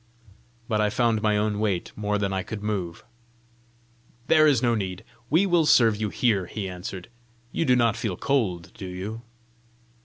But 0.67 0.81
I 0.81 0.89
found 0.89 1.21
my 1.21 1.37
own 1.37 1.59
weight 1.59 1.91
more 1.95 2.17
than 2.17 2.33
I 2.33 2.41
could 2.41 2.63
move. 2.63 3.03
"There 4.25 4.47
is 4.47 4.63
no 4.63 4.73
need: 4.73 5.03
we 5.29 5.45
will 5.45 5.67
serve 5.67 5.95
you 5.95 6.09
here," 6.09 6.47
he 6.47 6.67
answered." 6.67 7.07
You 7.51 7.65
do 7.65 7.75
not 7.75 7.95
feel 7.95 8.17
cold, 8.17 8.71
do 8.73 8.87
you?" 8.87 9.21